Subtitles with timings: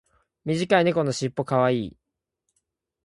[0.45, 1.97] 短い猫のしっぽ可愛い。